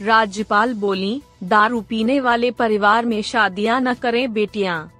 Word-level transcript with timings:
राज्यपाल 0.00 0.72
बोली, 0.74 1.20
दारू 1.42 1.80
पीने 1.80 2.18
वाले 2.20 2.50
परिवार 2.50 3.06
में 3.06 3.20
शादियाँ 3.22 3.80
न 3.80 3.92
करें 3.94 4.32
बेटियाँ। 4.32 4.90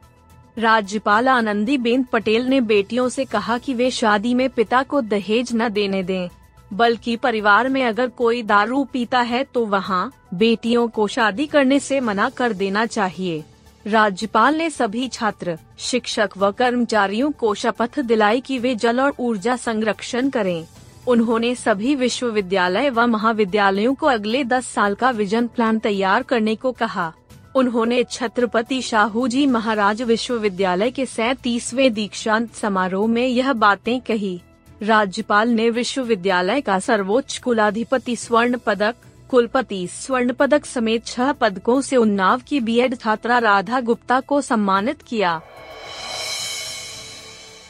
राज्यपाल 0.57 1.29
आनंदी 1.29 1.77
बेन 1.79 2.03
पटेल 2.03 2.47
ने 2.47 2.61
बेटियों 2.61 3.09
से 3.09 3.25
कहा 3.25 3.57
कि 3.59 3.75
वे 3.75 3.91
शादी 3.91 4.33
में 4.35 4.49
पिता 4.51 4.83
को 4.83 5.01
दहेज 5.01 5.51
न 5.55 5.69
देने 5.69 6.03
दें, 6.03 6.29
बल्कि 6.71 7.17
परिवार 7.17 7.69
में 7.69 7.85
अगर 7.85 8.09
कोई 8.09 8.43
दारू 8.43 8.83
पीता 8.85 9.21
है 9.21 9.43
तो 9.45 9.65
वहाँ 9.67 10.13
बेटियों 10.35 10.87
को 10.89 11.07
शादी 11.09 11.47
करने 11.47 11.79
से 11.81 12.01
मना 12.01 12.29
कर 12.31 12.53
देना 12.53 12.85
चाहिए। 12.87 13.43
राज्यपाल 13.85 14.57
ने 14.57 14.69
सभी 14.71 15.09
छात्र, 15.09 15.57
शिक्षक 15.79 16.37
व 16.37 16.51
कर्मचारियों 16.53 17.31
को 17.31 17.55
शपथ 17.55 17.99
दिलाई 18.01 18.41
कि 18.41 18.59
वे 18.59 18.75
जल 18.75 19.01
और 19.01 19.15
ऊर्जा 19.21 19.57
संरक्षण 19.57 20.29
करें। 20.31 20.67
उन्होंने 21.11 21.55
सभी 21.55 21.95
विश्वविद्यालय 21.95 22.91
व 22.91 23.07
महाविद्यालयों 23.07 23.95
को 23.95 24.07
अगले 24.07 24.45
10 24.45 24.67
साल 24.67 24.95
का 24.95 25.11
विजन 25.11 25.47
प्लान 25.47 25.79
तैयार 25.79 26.23
करने 26.23 26.55
को 26.55 26.73
कहा। 26.73 27.13
उन्होंने 27.55 28.03
छत्रपति 28.05 28.83
शाहू 28.83 29.27
जी 29.29 29.47
महाराज 29.47 30.03
विश्वविद्यालय 30.03 30.91
के 30.91 31.07
सैतीसवे 31.07 31.91
दीक्षांत 31.91 32.55
समारोह 32.55 33.09
में 33.09 33.27
यह 33.27 33.53
बातें 33.53 34.01
कही। 34.01 34.41
राज्यपाल 34.83 35.49
ने 35.49 35.71
विश्वविद्यालय 35.71 36.61
का 36.61 36.79
सर्वोच्च 36.79 37.39
कुलाधिपति 37.39 38.17
स्वर्ण 38.17 38.59
पदक, 38.67 38.95
कुलपति 39.29 39.87
स्वर्ण 39.87 40.33
पदक 40.33 40.65
समेत 40.67 41.07
छह 41.07 41.33
पदकों 41.33 41.81
से 41.81 41.97
उन्नाव 41.97 42.43
की 42.49 42.61
बीएड 42.61 42.97
छात्रा 42.97 43.39
राधा 43.39 43.81
गुप्ता 43.81 44.21
को 44.21 44.41
सम्मानित 44.41 45.03
किया। 45.03 45.41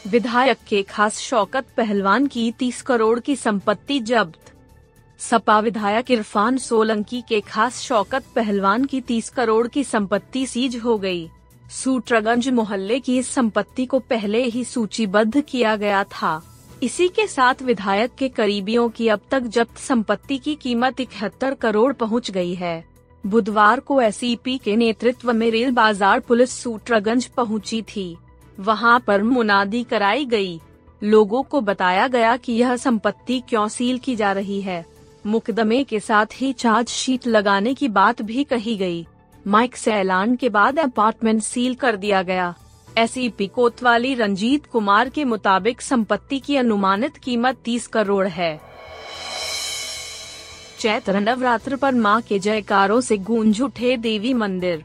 विधायक 0.07 0.59
के 0.69 0.83
खास 0.83 1.19
शौकत 1.19 1.67
पहलवान 1.77 2.27
की 2.27 2.51
30 2.53 2.81
करोड़ 2.83 3.19
की 3.21 3.35
संपत्ति 3.37 3.99
जब्त। 4.01 4.53
सपा 5.21 5.59
विधायक 5.61 6.11
इरफान 6.11 6.57
सोलंकी 6.59 7.21
के 7.21 7.41
खास 7.41 7.81
शौकत 7.81 8.25
पहलवान 8.37 8.85
की 8.85 9.01
30 9.01 9.29
करोड़ 9.29 9.67
की 9.69 9.85
संपत्ति 9.85 10.47
सीज 10.47 10.77
हो 10.77 10.97
गई। 10.99 11.29
सूट्रगंज 11.71 12.49
मोहल्ले 12.49 12.99
की 13.01 13.19
इस 13.19 13.29
संपत्ति 13.29 13.87
को 13.87 13.99
पहले 13.99 14.43
ही 14.45 14.65
सूचीबद्ध 14.65 15.41
किया 15.41 15.77
गया 15.77 16.03
था। 16.05 16.43
इसी 16.83 17.09
के 17.09 17.27
साथ 17.27 17.63
विधायक 17.63 18.15
के 18.15 18.29
करीबियों 18.29 18.89
की 18.89 19.09
अब 19.09 19.21
तक 19.31 19.41
जब्त 19.41 19.79
संपत्ति 19.79 20.39
की 20.39 20.55
कीमत 20.55 21.01
इकहत्तर 21.01 21.55
करोड़ 21.55 21.93
पहुँच 21.93 22.31
गई 22.31 22.55
है। 22.55 22.85
बुधवार 23.25 23.81
को 23.81 24.01
एस 24.01 24.21
के 24.25 24.77
नेतृत्व 24.77 25.33
में 25.33 25.51
रेल 25.51 25.71
बाज़ार 25.71 26.21
पुलिस 26.21 26.51
सूट्रगंज 26.53 27.27
पहुँची 27.27 27.83
थी। 27.83 28.17
वहाँ 28.61 28.99
पर 29.01 29.23
मुनादी 29.23 29.83
कराई 29.85 30.25
गई। 30.25 30.61
लोगों 31.03 31.43
को 31.43 31.61
बताया 31.61 32.07
गया 32.09 32.37
कि 32.37 32.53
यह 32.53 32.77
संपत्ति 32.77 33.43
क्यों 33.49 33.67
सील 33.69 33.99
की 33.99 34.17
जा 34.17 34.33
रही 34.33 34.61
है 34.61 34.85
मुकदमे 35.27 35.83
के 35.85 36.01
साथ 36.01 36.27
ही 36.35 36.53
चार्जशीट 36.53 37.27
लगाने 37.27 37.75
की 37.75 37.89
बात 37.89 38.23
भी 38.23 38.45
कही 38.45 38.77
गई। 38.77 39.07
माइक 39.47 39.77
से 39.77 39.93
ऐलान 39.93 40.37
के 40.37 40.49
बाद 40.49 40.79
अपार्टमेंट 40.79 41.43
सील 41.43 41.75
कर 41.75 41.97
दिया 41.97 42.23
गया 42.23 42.55
एस 42.99 43.15
कोतवाली 43.55 44.15
रंजीत 44.15 44.67
कुमार 44.67 45.09
के 45.09 45.25
मुताबिक 45.25 45.83
संपत्ति 45.83 46.39
की 46.39 46.57
अनुमानित 46.57 47.17
कीमत 47.17 47.63
30 47.69 47.87
करोड़ 47.87 48.27
है 48.29 48.59
चैत्र 50.79 51.21
नवरात्र 51.21 51.77
पर 51.77 51.95
माँ 51.95 52.21
के 52.21 52.39
जयकारों 52.39 53.01
से 53.01 53.17
गूंज 53.19 53.61
उठे 53.63 53.97
देवी 53.97 54.35
मंदिर 54.35 54.85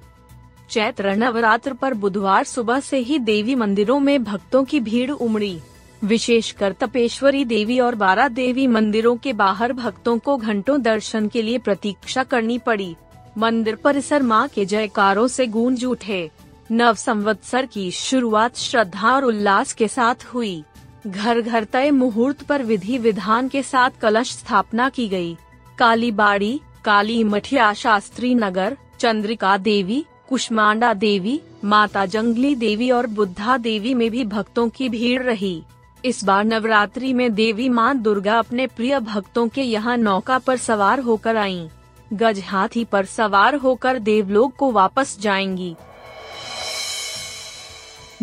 चैत्र 0.69 1.15
नवरात्र 1.15 1.73
पर 1.73 1.93
बुधवार 1.93 2.43
सुबह 2.43 2.79
से 2.79 2.97
ही 2.97 3.19
देवी 3.19 3.55
मंदिरों 3.55 3.99
में 3.99 4.23
भक्तों 4.23 4.63
की 4.63 4.79
भीड़ 4.79 5.11
उमड़ी। 5.11 5.59
विशेषकर 6.03 6.71
तपेश्वरी 6.71 7.43
देवी 7.45 7.79
और 7.79 7.95
बारह 7.95 8.27
देवी 8.27 8.67
मंदिरों 8.67 9.15
के 9.17 9.33
बाहर 9.33 9.73
भक्तों 9.73 10.17
को 10.19 10.37
घंटों 10.37 10.81
दर्शन 10.81 11.27
के 11.27 11.41
लिए 11.41 11.57
प्रतीक्षा 11.57 12.23
करनी 12.23 12.57
पड़ी। 12.57 12.95
मंदिर 13.37 13.75
परिसर 13.75 14.23
माँ 14.23 14.47
के 14.47 14.65
जयकारों 14.65 15.27
से 15.27 15.47
गूंज 15.47 15.85
उठे। 15.85 16.29
नव 16.71 16.95
संवत्सर 16.95 17.65
की 17.65 17.89
शुरुआत 17.91 18.57
श्रद्धा 18.57 19.15
और 19.15 19.25
उल्लास 19.25 19.73
के 19.73 19.87
साथ 19.87 20.25
हुई। 20.25 20.63
घर 21.07 21.41
घर 21.41 21.63
तय 21.63 21.91
मुहूर्त 21.91 22.43
पर 22.43 22.63
विधि 22.63 22.97
विधान 22.97 23.47
के 23.47 23.61
साथ 23.63 23.89
कलश 24.01 24.31
स्थापना 24.31 24.89
की 24.89 25.07
गई। 25.07 25.35
काली 25.77 26.11
बाड़ी 26.11 26.59
काली 26.85 27.23
मठिया 27.23 27.73
शास्त्री 27.73 28.33
नगर, 28.35 28.77
चंद्रिका 28.99 29.57
देवी 29.57 30.05
कुष्मांडा 30.29 30.93
देवी, 30.93 31.41
माता 31.63 32.05
जंगली 32.05 32.55
देवी 32.55 32.91
और 32.91 33.07
बुद्धा 33.07 33.57
देवी 33.57 33.93
में 33.93 34.11
भी 34.11 34.23
भक्तों 34.23 34.69
की 34.69 34.89
भीड़ 34.89 35.23
रही। 35.23 35.63
इस 36.05 36.23
बार 36.23 36.45
नवरात्रि 36.45 37.13
में 37.13 37.33
देवी 37.33 37.69
माँ 37.69 37.97
दुर्गा 37.97 38.39
अपने 38.39 38.67
प्रिय 38.67 38.99
भक्तों 38.99 39.47
के 39.47 39.61
यहाँ 39.61 39.97
नौका 39.97 40.37
पर 40.37 40.57
सवार 40.57 40.99
होकर 40.99 41.35
आईं। 41.37 41.67
गज 42.13 42.39
हाथी 42.39 42.83
पर 42.83 43.05
सवार 43.05 43.55
होकर 43.55 43.99
देवलोक 43.99 44.55
को 44.55 44.71
वापस 44.71 45.17
जाएँगी। 45.19 45.75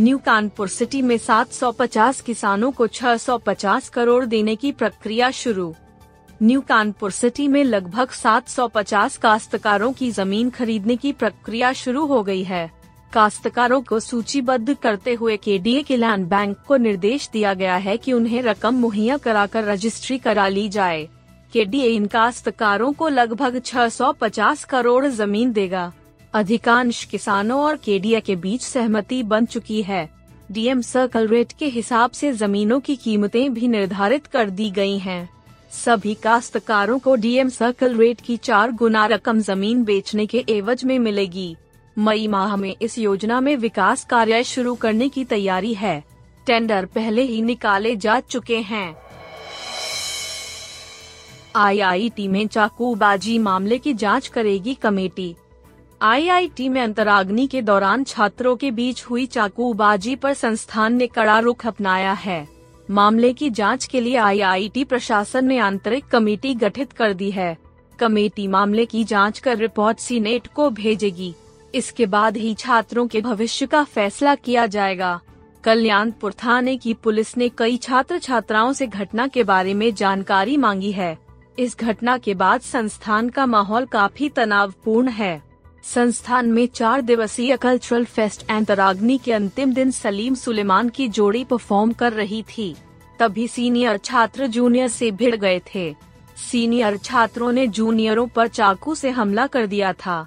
न्यू 0.00 0.18
कानपुर 0.18 0.68
सिटी 0.68 1.02
में 1.02 1.18
750 1.18 2.20
किसानों 2.20 2.70
को 2.70 2.86
650 2.86 3.88
करोड़ 3.88 4.24
देने 4.24 4.56
की 4.56 4.72
प्रक्रिया 4.72 5.30
शुरू। 5.30 5.74
न्यू 6.42 6.60
कानपुर 6.60 7.10
सिटी 7.10 7.48
में 7.48 7.64
लगभग 7.64 8.08
750 8.08 9.16
काश्तकारों 9.16 9.92
की 9.92 10.10
ज़मीन 10.10 10.50
खरीदने 10.50 10.96
की 10.96 11.12
प्रक्रिया 11.12 11.72
शुरू 11.72 12.06
हो 12.06 12.22
गई 12.22 12.42
है। 12.42 12.70
काश्तकारों 13.12 13.82
को 13.82 14.00
सूचीबद्ध 14.00 14.74
करते 14.74 15.14
हुए 15.14 15.36
के 15.36 15.58
डी 15.58 15.82
के 15.82 15.96
लैंड 15.96 16.26
बैंक 16.26 16.56
को 16.68 16.76
निर्देश 16.76 17.30
दिया 17.32 17.54
गया 17.54 17.76
है 17.76 17.96
कि 17.96 18.12
उन्हें 18.12 18.42
रकम 18.42 18.74
मुहैया 18.74 19.16
कराकर 19.16 19.64
रजिस्ट्री 19.64 20.18
करा 20.18 20.48
ली 20.48 20.68
जाए। 20.68 21.08
के 21.52 21.64
डी 21.64 21.82
इन 21.82 22.06
काश्तकारों 22.06 22.92
को 22.92 23.08
लगभग 23.08 23.58
650 23.58 24.64
करोड़ 24.64 25.06
ज़मीन 25.06 25.52
देगा। 25.52 25.92
अधिकांश 26.34 27.04
किसानों 27.04 27.60
और 27.60 27.76
केडिया 27.76 28.20
के 28.20 28.36
बीच 28.36 28.62
सहमति 28.62 29.22
बन 29.22 29.44
चुकी 29.44 29.82
है। 29.82 30.10
डीएम 30.52 30.80
सर्कल 30.80 31.28
रेट 31.28 31.52
के 31.58 31.66
हिसाब 31.66 32.10
से 32.10 32.32
जमीनों 32.32 32.80
की 32.80 32.96
कीमतें 32.96 33.54
भी 33.54 33.68
निर्धारित 33.68 34.26
कर 34.26 34.50
दी 34.50 34.70
गई 34.70 34.98
हैं। 34.98 35.41
सभी 35.72 36.14
काश्तकारों 36.14 36.98
को 36.98 37.14
डीएम 37.16 37.48
सर्कल 37.48 37.96
रेट 37.96 38.20
की 38.20 38.36
चार 38.36 38.72
गुना 38.72 39.06
रकम 39.06 39.38
ज़मीन 39.40 39.84
बेचने 39.84 40.26
के 40.26 40.44
एवज 40.48 40.84
में 40.84 40.98
मिलेगी। 40.98 41.56
मई 41.98 42.28
माह 42.28 42.56
में 42.56 42.74
इस 42.82 42.98
योजना 42.98 43.40
में 43.40 43.56
विकास 43.56 44.04
कार्य 44.04 44.44
शुरू 44.44 44.74
करने 44.74 45.08
की 45.08 45.24
तैयारी 45.24 45.74
है। 45.74 46.04
टेंडर 46.46 46.86
पहले 46.86 47.22
ही 47.22 47.42
निकाले 47.42 47.96
जा 47.96 48.20
चुके 48.20 48.58
हैं। 48.58 48.96
आईआईटी 51.56 52.28
में 52.28 52.46
चाकूबाजी 52.46 53.38
मामले 53.38 53.78
की 53.78 53.94
जाँच 53.94 54.28
करेगी 54.28 54.74
कमेटी। 54.74 55.34
आईआईटी 56.02 56.68
में 56.68 56.80
अंतराग्नि 56.82 57.46
के 57.46 57.62
दौरान 57.62 58.04
छात्रों 58.04 58.56
के 58.56 58.70
बीच 58.70 59.04
हुई 59.04 59.26
चाकूबाजी 59.26 60.16
पर 60.16 60.34
संस्थान 60.34 60.94
ने 60.94 61.06
कड़ा 61.06 61.38
रुख 61.38 61.66
अपनाया 61.66 62.12
है। 62.12 62.51
मामले 62.92 63.32
की 63.32 63.48
जाँच 63.50 63.84
के 63.86 64.00
लिए 64.00 64.16
आईआईटी 64.16 64.84
प्रशासन 64.84 65.44
ने 65.44 65.58
आंतरिक 65.58 66.06
कमेटी 66.06 66.54
गठित 66.54 66.92
कर 66.92 67.12
दी 67.12 67.30
है। 67.30 67.56
कमेटी 67.98 68.46
मामले 68.48 68.84
की 68.86 69.04
जाँच 69.04 69.38
कर 69.38 69.56
रिपोर्ट 69.56 69.98
सीनेट 69.98 70.46
को 70.46 70.68
भेजेगी। 70.70 71.34
इसके 71.74 72.06
बाद 72.06 72.36
ही 72.36 72.54
छात्रों 72.54 73.06
के 73.06 73.20
भविष्य 73.20 73.66
का 73.66 73.82
फैसला 73.84 74.34
किया 74.34 74.66
जाएगा। 74.66 75.20
कल्याणपुर 75.64 76.32
थाने 76.32 76.76
की 76.76 76.94
पुलिस 76.94 77.36
ने 77.36 77.48
कई 77.48 77.76
छात्र 77.76 78.18
छात्राओं 78.18 78.72
से 78.72 78.86
घटना 78.86 79.26
के 79.26 79.42
बारे 79.42 79.74
में 79.74 79.94
जानकारी 79.94 80.56
मांगी 80.56 80.92
है। 80.92 81.16
इस 81.58 81.78
घटना 81.80 82.18
के 82.18 82.34
बाद 82.34 82.60
संस्थान 82.60 83.28
का 83.28 83.46
माहौल 83.46 83.86
काफ़ी 83.86 84.28
तनावपूर्ण 84.28 85.08
है। 85.08 85.42
संस्थान 85.84 86.46
में 86.46 86.66
चार 86.66 87.00
दिवसीय 87.00 87.56
कल्चरल 87.56 88.04
फेस्ट 88.04 88.44
एंतराग्नि 88.50 89.18
के 89.18 89.32
अंतिम 89.32 89.72
दिन 89.74 89.90
सलीम 89.90 90.34
सुलेमान 90.34 90.88
की 90.88 91.08
जोड़ी 91.08 91.44
परफॉर्म 91.44 91.92
कर 91.92 92.12
रही 92.12 92.42
थी। 92.42 92.74
तभी 93.18 93.48
सीनियर 93.48 93.96
छात्र 93.96 94.46
जूनियर 94.46 94.88
से 94.88 95.10
भिड़ 95.10 95.36
गए 95.36 95.60
थे। 95.74 95.94
सीनियर 96.50 96.96
छात्रों 96.96 97.52
ने 97.52 97.66
जूनियरों 97.66 98.26
पर 98.26 98.48
चाकू 98.48 98.94
से 98.94 99.10
हमला 99.10 99.46
कर 99.46 99.66
दिया 99.66 99.92
था। 99.92 100.26